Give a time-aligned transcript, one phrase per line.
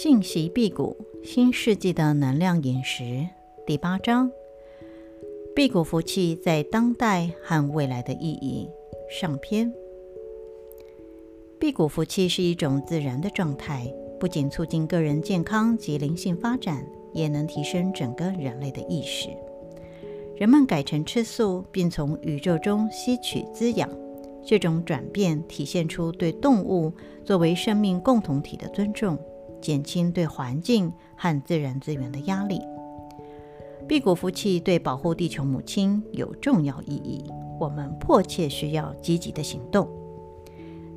[0.00, 3.26] 信息辟谷，新世纪的能量饮食，
[3.66, 4.30] 第八章：
[5.56, 8.68] 辟谷福气在当代和未来的意义。
[9.10, 9.74] 上篇。
[11.58, 19.28] 辟谷福气是一种自然的状态，不仅促进个人健康及灵性发展，也能提升整个人类的意识。
[20.36, 23.90] 人们改成吃素，并从宇宙中吸取滋养，
[24.46, 26.92] 这种转变体现出对动物
[27.24, 29.18] 作为生命共同体的尊重，
[29.60, 32.60] 减轻对环境和自然资源的压力。
[33.86, 37.24] 辟谷福气对保护地球母亲有重要意义，
[37.58, 39.88] 我们迫切需要积极的行动。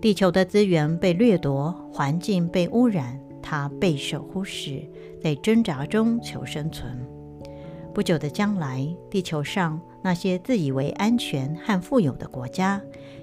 [0.02, 4.82] 地球的资源被掠夺，环境被污染，它备受忽视，
[5.22, 6.98] 在挣扎中求生存。
[7.94, 12.82] 不久的将来，地球上那些自以为安全和富有的国家，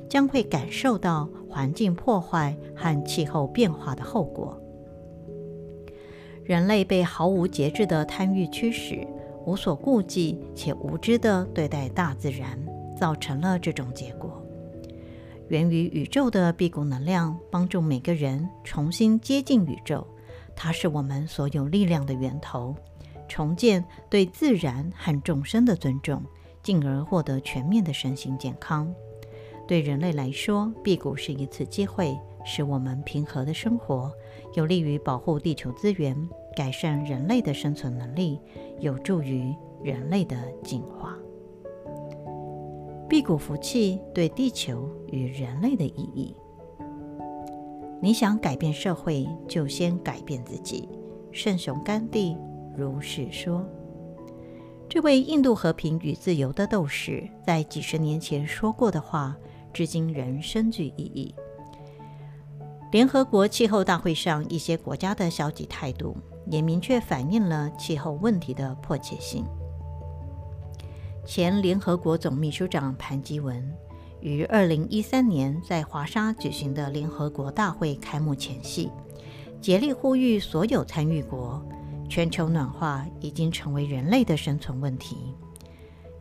[0.08, 4.58] 将会感受到环境破坏和气候变化的后果。
[6.48, 9.06] 人类被毫无节制的贪欲驱使，
[9.44, 12.58] 无所顾忌且无知地对待大自然，
[12.98, 14.42] 造成了这种结果。
[15.48, 20.06] 源于宇宙的辟谷能量，帮助每个人重新接近宇宙，
[20.56, 22.74] 它是我们所有力量的源头。
[23.28, 26.22] 重建对自然和众生的尊重，
[26.62, 28.90] 进而获得全面的身心健康。
[29.66, 34.12] 对人类来说，辟谷是一次机会，使我们平和的生活，
[34.54, 36.16] 有利于保护地球资源，
[36.56, 38.40] 改善人类的生存能力，
[38.80, 41.16] 有助于人类的进化。
[43.08, 46.34] 辟谷福气对地球与人类的意义。
[48.00, 50.88] 你想改变社会，就先改变自己。
[51.32, 52.36] 圣雄甘地。
[52.76, 53.66] 如是说，
[54.88, 59.36] 这位印度和平与自由的斗士在几十年前说过的话，
[59.72, 61.34] 至今仍深具意义。
[62.90, 69.44] 联合国气候大会上，一些国家的消极态度，也明确反映了气候问题的迫切性。
[71.26, 73.62] 前联合国总秘书长潘基文
[74.22, 78.90] 于二零一三年在华沙举行的联合国大会开幕前夕，
[79.60, 81.62] 竭力呼吁所有参与国。
[82.08, 85.34] 全球暖化已经成为人类的生存问题。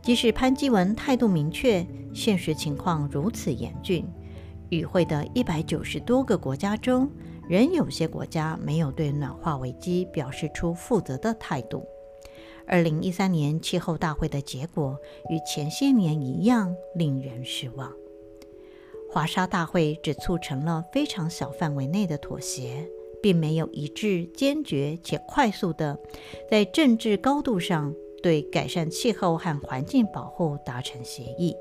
[0.02, 4.06] 即使潘基文态度明确，现实情况如此严峻，
[4.70, 7.10] 与会的一百九十多个国家中，
[7.48, 11.86] 仍有些国家没有对暖化危机表示出负责的态度。
[12.66, 14.98] 二零一三年气候大会的结果
[15.30, 17.92] 与前些年一样，令人失望。
[19.10, 22.88] 华沙大会只促成了非常小范围内的妥协。
[23.20, 25.98] 并没有一致、坚决且快速地
[26.48, 27.92] 在政治高度上
[28.22, 31.52] 对改善气候和环境保护达成协议。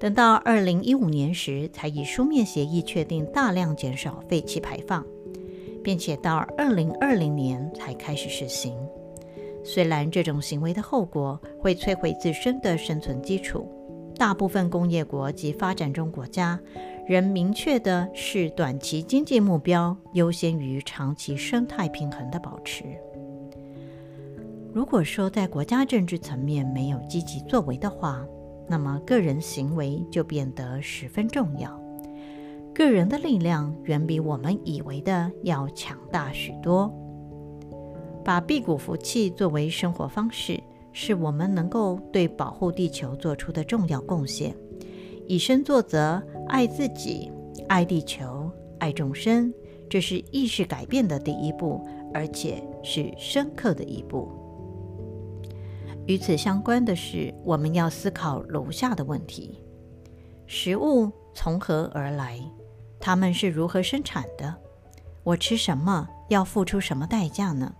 [0.00, 5.04] 等到二零一五年时，才以书面协议确定大量减少废气排放，
[5.82, 8.72] 并且到二零二零年才开始实行。
[9.64, 13.68] 虽然这种行为的后果会摧毁自身的生存基础，
[14.14, 16.58] 大部分工业国及发展中国家。
[17.06, 22.84] 仍明确的是，短期经济目标优先于长期生态平衡的保持。
[24.72, 28.24] 如果说在国家政治层面没有积极作为的话，
[28.68, 31.80] 那么个人行为就变得十分重要。
[32.74, 36.92] 个人的力量远比我们以为的要强大许多。
[38.24, 40.60] 把辟谷福气作为生活方式，
[40.92, 44.54] 是我们能够对保护地球做出的重要贡献。
[45.26, 46.22] 以身作则。
[46.50, 47.30] 爱自己，
[47.68, 49.52] 爱地球，爱众生，
[49.86, 54.47] 这是意识改变的第一步，而且是深刻的一步。
[56.08, 59.62] 与此相关的是，我们要思考如下的问题：
[60.46, 62.40] 食物从何而来？
[62.98, 64.56] 它们是如何生产的？
[65.22, 67.74] 我吃什么要付出什么代价呢？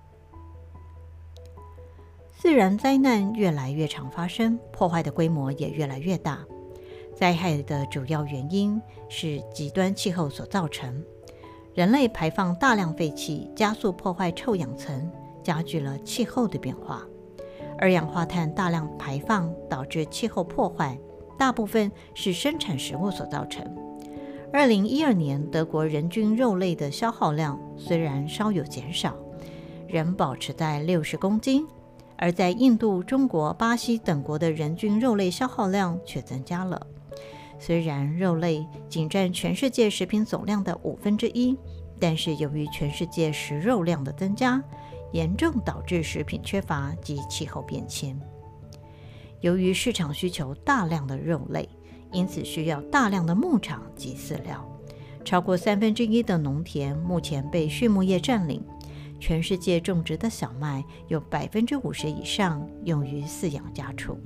[2.37, 6.45] 自然灾难越来越常发生，破坏的规模也越来越大。
[7.17, 11.03] 灾害的主要原因是极端气候所造成，
[11.73, 15.11] 人类排放大量废气，加速破坏臭氧层，
[15.43, 17.07] 加剧了气候的变化。
[17.79, 20.99] 二氧化碳大量排放导致气候破坏，
[21.39, 23.65] 大部分是生产食物所造成。
[24.53, 29.15] 二零一二年，德国人均肉类的消耗量虽然稍有减少，
[29.87, 31.67] 仍保持在六十公斤，
[32.17, 36.85] 而在印度、中国、巴西等国的人均肉类消耗量却增加了。
[37.61, 41.57] 虽然肉类仅占全世界食品总量的五分之一，
[42.01, 44.63] 但是由于全世界食肉量的增加，
[45.13, 48.19] 严重导致食品缺乏及气候变迁。
[49.41, 51.69] 由于市场需求大量的肉类，
[52.13, 54.67] 因此需要大量的牧场及饲料，
[55.25, 58.65] 超过三分之一的农田目前被畜牧业占领。
[59.21, 64.17] 全世界种植的小麦有百分之五十以上用于饲养家畜。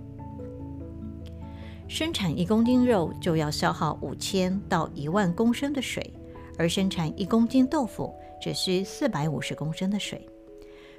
[1.89, 6.13] 生产一公斤肉就要消耗五千到一万公升的水，
[6.59, 10.27] 而生产一公斤豆腐只需四百五十公升的水。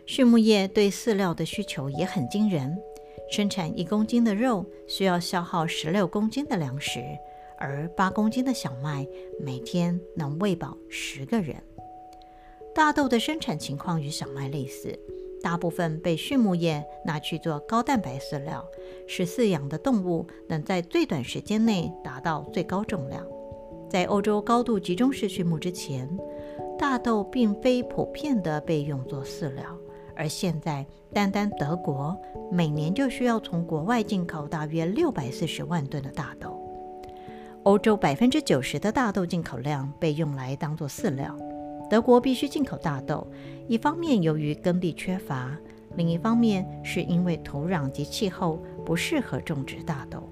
[0.06, 2.78] 畜牧业对饲料的需求也很惊人，
[3.32, 7.00] 生产一公斤的肉需要消耗十六公斤的粮食，
[7.58, 9.08] 而八公斤的小麦
[9.40, 11.56] 每天能喂饱十个人。
[12.76, 15.00] 大豆的生产情况与小麦类似，
[15.42, 18.66] 大部分被畜牧业拿去做高蛋白饲料，
[19.08, 23.26] 使饲养的动物能在最短时间内达到最高重量。
[23.90, 26.10] 在欧洲高度集中式畜牧之前，
[26.78, 29.78] 大豆并非普遍地被用作饲料，
[30.15, 32.15] 而现在单单德国
[32.51, 36.60] 每年就需要从国外进口大约六百四十万吨的大豆。
[37.63, 41.38] 欧洲百分之九十的大豆进口量被用来当作饲料。
[41.89, 43.27] 德国必须进口大豆，
[43.68, 45.56] 一方面由于耕地缺乏，
[45.95, 50.24] 另一方面是因为土壤及气候不适合种植大豆。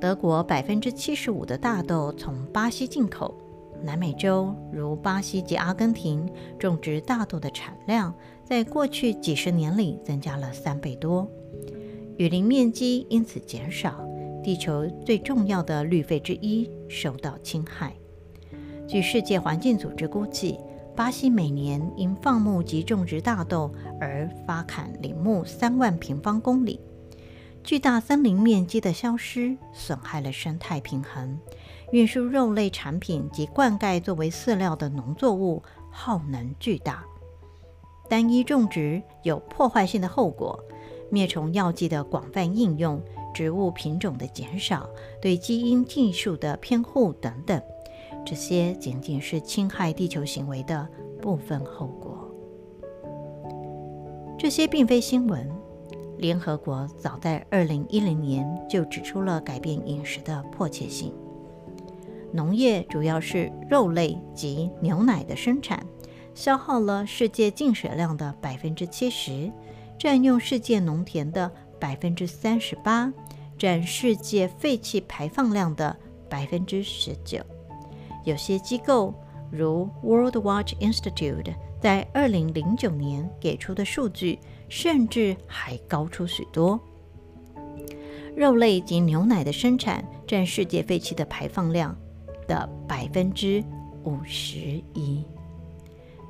[0.00, 3.34] 德国百分之七十五的大豆从巴西进口，
[3.82, 6.28] 南美洲如巴西及阿根廷
[6.58, 8.12] 种植大豆的产量
[8.44, 11.30] 在过去几十年里增加了三倍多，
[12.16, 14.04] 雨林面积因此减少，
[14.42, 17.94] 地球最重要的绿肺之一受到侵害。
[18.86, 20.58] 据世界环境组织估计，
[20.96, 26.80] 巴西每年因放牧及种植大豆而伐砍林木三万平方公里，
[27.62, 31.38] 巨大森林面积的消失损害了生态平衡。
[31.90, 37.02] 运输肉类产品及灌溉作为饲料的农作物耗能巨大，
[38.08, 40.58] 单一种植有破坏性的后果，
[41.10, 43.00] 灭虫药剂的广泛应用，
[43.34, 44.88] 植物品种的减少，
[45.22, 47.60] 对基因技术的偏护等等。
[48.26, 50.86] 这些仅仅是侵害地球行为的
[51.22, 52.30] 部分后果。
[54.38, 55.50] 这些并非新闻。
[56.18, 61.14] 联合国早在2010年就指出了改变饮食的迫切性。
[62.32, 65.84] 农业主要是肉类及牛奶的生产，
[66.34, 69.50] 消耗了世界净水量的百分之七十，
[69.98, 73.12] 占用世界农田的百分之三十八，
[73.58, 75.96] 占世界废气排放量的
[76.28, 77.38] 百分之十九。
[78.24, 79.14] 有些机构，
[79.50, 84.38] 如 World Watch Institute，在2009年给出的数据，
[84.68, 86.78] 甚至还高出许多。
[88.36, 91.96] 肉类及牛奶的生产占世界废气的排放量
[92.48, 93.62] 的百分之
[94.02, 94.58] 五十
[94.94, 95.22] 一。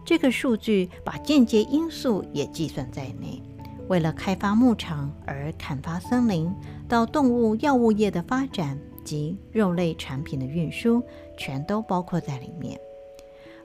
[0.05, 3.43] 这个数据把间接因素也计算在内。
[3.89, 6.53] 为了开发牧场而砍伐森林，
[6.87, 8.79] 到动物药物业的发展。
[9.05, 11.03] 及肉类产品的运输
[11.39, 12.79] 全都包括在里面。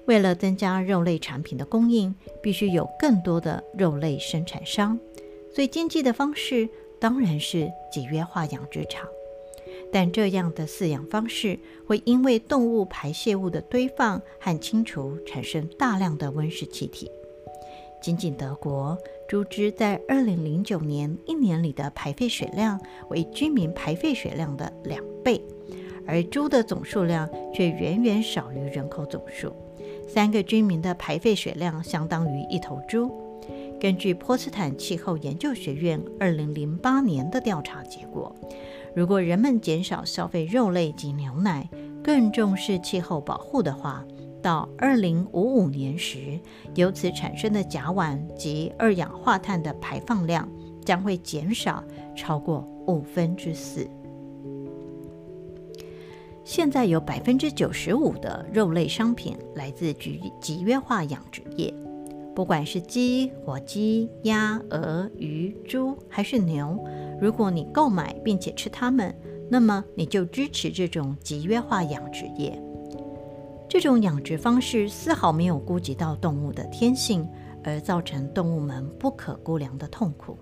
[0.06, 4.98] 为了增加肉类产品的供应，必须有更多的肉类生产商。
[5.54, 9.06] 最经济的方式当然是集约化养殖场，
[9.94, 17.10] 但这样的饲养方式会因为动物排泄物的堆放和清除产生大量的温室气体。
[18.02, 18.98] 仅仅德国，
[19.30, 25.40] 猪只在2009年一年里的排废水量为居民排废水量的两倍，
[26.08, 29.54] 而猪的总数量却远远少于人口总数。
[30.08, 33.12] 三个居民的排废水量相当于一头猪。
[33.80, 38.34] 根据波茨坦气候研究学院2008年的调查结果，
[38.96, 41.68] 如果人们减少消费肉类及牛奶，
[42.04, 44.06] 更重视气候保护的话，
[44.42, 46.40] 到二零五五年时，
[46.76, 50.48] 由此产生的甲烷及二氧化碳的排放量
[50.86, 51.84] 将会减少
[52.16, 53.90] 超过五分之四。
[56.44, 61.74] 现在有百分之九十五的肉类商品来自集集约化养殖业，
[62.36, 66.78] 不管是鸡、火鸡、鸭、鹅、鱼、猪还是牛，
[67.20, 69.16] 如果你购买并且吃它们，
[69.50, 72.62] 那么你就支持这种集约化养殖业。
[73.70, 77.28] 这种养殖方式丝毫没有顾及到动物的天性，
[77.64, 80.38] 而造成动物们不可估量的痛苦。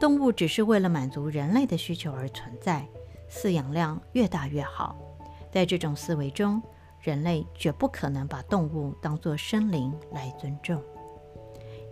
[0.00, 2.88] 动物只是为了满足人类的需求而存在，
[3.30, 4.98] 饲养量越大越好。
[5.52, 6.60] 在这种思维中，
[7.00, 10.82] 人类绝不可能把动物当作生灵来尊重。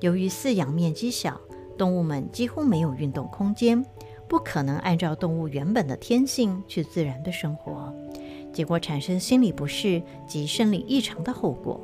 [0.01, 1.41] 由于饲养面积小，
[1.81, 3.83] 动物们几乎没有运动空间，
[4.29, 7.91] 不可能按照动物原本的天性去自然的生活。
[8.53, 11.81] 结果产生心理不适及生理异常的后果。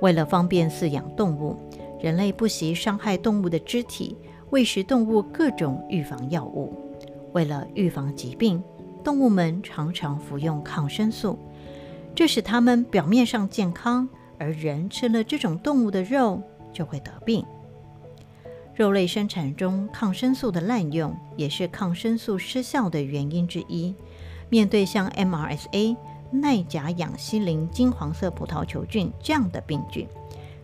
[0.00, 1.54] 为了方便饲养动物，
[2.00, 4.16] 人类不惜伤害动物的肢体，
[4.48, 6.72] 喂食动物各种预防药物。
[7.34, 8.64] 为了预防疾病，
[9.04, 11.38] 动物们常常服用抗生素。
[12.14, 16.40] 这使它们表面上健康，而人吃了这种动物的肉
[16.72, 17.44] 就会得病。
[18.76, 23.94] 肉类生产中抗生素的滥用，也是抗生素失效的原因之一。
[24.50, 25.96] 面对像 MRSA、
[26.30, 30.06] 耐甲氧西林金黄色葡萄球菌这样的病菌，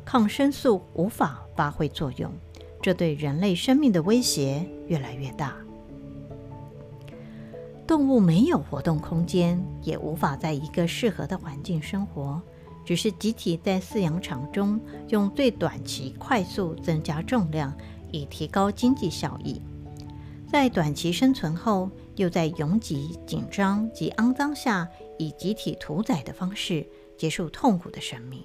[0.04, 2.30] 抗生素无法发挥作用，
[2.82, 5.56] 这对人类生命的威胁越来越大。
[7.86, 12.40] 动物没有活动空间，也无法在一个适合的环境生活，
[12.84, 14.78] 只是集体在饲养场中
[15.08, 17.74] 用最短期快速增加重量。
[18.12, 19.60] 以提高经济效益，
[20.50, 24.88] 在短期生存后，又在拥挤、紧张及肮脏下，
[25.18, 28.40] 以集体屠宰的方式结束痛苦的生命。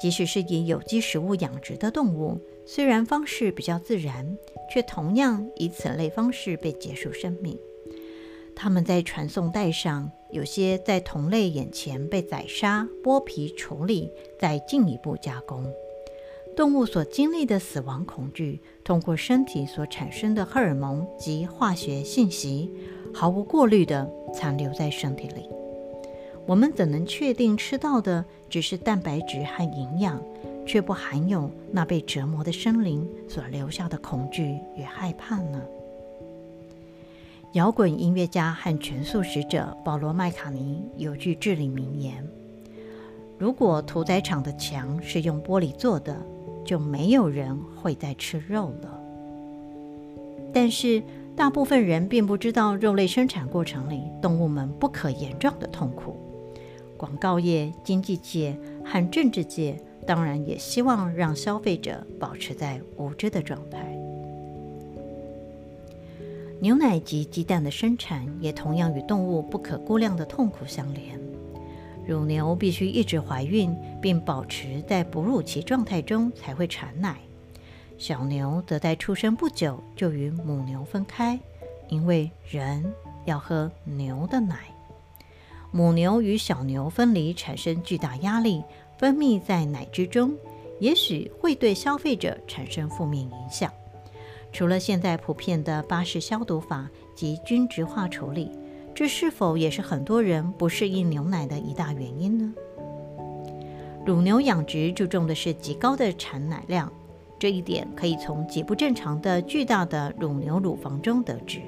[0.00, 4.36] 即使是以有机食物养殖的动物，虽然方式比较自然，
[4.70, 7.58] 却同样以此类方式被结束生命。
[8.56, 15.64] 它们在传送带上，有些在同类眼前被宰杀、剥皮处理，再进一步加工。
[16.56, 22.70] 动物所经历的死亡恐惧，通过身体所产生的荷尔蒙及化学信息，
[23.12, 25.48] 毫无过滤地残留在身体里。
[26.46, 30.22] 我们怎能确定吃到的只是蛋白质和营养，
[30.64, 35.60] 却不含有那被折磨的生灵所留下的恐惧与害怕呢？
[37.54, 42.24] 摇滚音乐家和全素食者保罗·麦卡尼有句至理名言
[43.38, 46.16] ：“如果屠宰场的墙是用玻璃做的，”
[46.64, 49.00] 就没有人会再吃肉了。
[50.52, 51.02] 但是，
[51.36, 56.16] 大部分人并不知道肉类生产过程里动物们不可言状的痛苦。
[56.96, 63.92] 广告业、经济界和政治界当然也希望让消费者保持在无知的状态。
[66.60, 71.23] 牛奶及鸡蛋的生产也同样与动物不可估量的痛苦相连。
[72.06, 77.18] 乳牛必须一直怀孕，并保持在哺乳期状态中才会产奶。
[77.96, 81.38] 小牛则在出生不久就与母牛分开，
[81.88, 82.92] 因为人
[83.24, 84.58] 要喝牛的奶。
[85.70, 88.62] 母牛与小牛分离产生巨大压力，
[88.98, 90.34] 分泌在奶汁中，
[90.80, 93.72] 也许会对消费者产生负面影响。
[94.52, 98.50] 除了现在普遍的巴氏消毒法及均质化处理。
[98.94, 102.54] 这是否也是很多人不适应牛奶的一大原因呢？
[104.06, 106.92] 乳牛养殖注重的是极高的产奶量，
[107.38, 111.60] 这一点可以从极不正常的巨大的乳牛乳房中得知。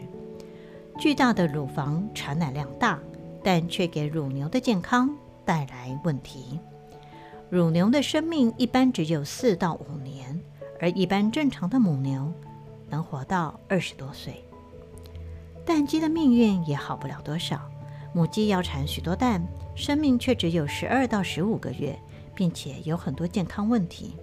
[0.99, 2.99] 巨大的乳房产奶量大，
[3.43, 5.11] 但却给乳牛的健康
[5.45, 6.61] 带来问题。
[7.51, 10.41] 乳牛的生命一般只有四到五年，
[10.81, 12.33] 而一般正常的母牛
[12.89, 14.45] 能活到二十多岁。
[15.67, 17.61] 蛋鸡的命运也好不了多少，
[18.15, 19.45] 母鸡要产许多蛋，
[19.75, 21.99] 生命却只有十二到十五个月，
[22.37, 24.15] 并且有很多健康问题。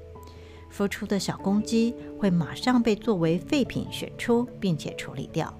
[0.73, 5.53] 孵出的小公鸡会马上被作为废品选出，并且处理掉。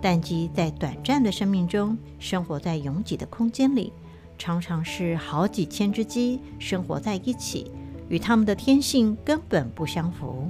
[0.00, 3.92] 蛋鸡在短暂的生命中生活在拥挤的空间里，
[4.38, 7.70] 常常是好几千只鸡生活在一起，
[8.08, 10.48] 与它们的天性根本不相符。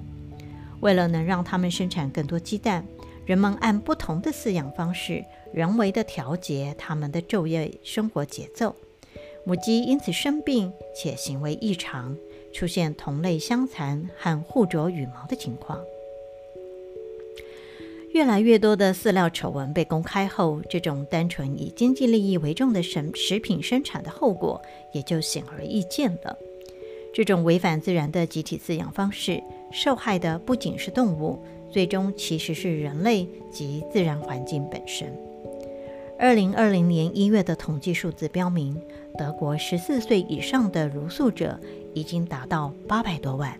[0.80, 2.84] 为了能让它们生产更多鸡蛋，
[3.26, 8.76] 人们按不同的饲养方式，人为的调节它们的昼夜生活节奏。
[9.46, 12.16] 母鸡因此生病且行为异常，
[12.52, 15.80] 出现同类相残和互啄羽毛的情况。
[18.12, 24.62] 越来越多的饲料丑闻被公开后，这种单纯以经济利益为重的食食品生产的后果
[24.92, 26.38] 也就显而易见了。
[27.12, 31.44] 这种违反自然的集体饲养方式，受害的不仅是动物。
[31.74, 35.12] 最终其实是人类及自然环境本身。
[36.16, 38.80] 二零二零年一月的统计数字标明，
[39.18, 41.58] 德国十四岁以上的茹素者
[41.92, 43.58] 已经达到八百多万，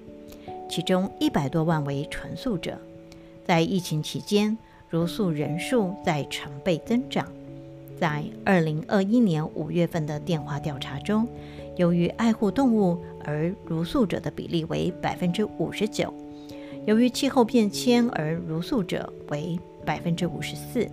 [0.71, 2.79] 其中一百多万为纯素者。
[3.45, 4.57] 在疫情期间，
[4.89, 7.27] 茹素人数在成倍增长。
[7.99, 11.27] 在二零二一年五月份的电话调查中，
[11.75, 16.15] 由于爱护动物而茹素者的比例为百分之五十九。
[16.87, 20.87] 由于气候变迁而茹素者为百分之五十四，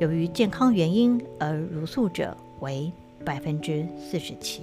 [0.00, 2.90] 由于健康原因而茹素者为
[3.24, 4.62] 百分之四十七。